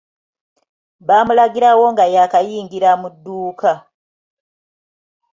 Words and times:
Baamulagirawo 1.07 1.85
nga 1.93 2.05
yaakayingira 2.13 2.89
mu 3.01 3.07
dduuka. 3.13 3.71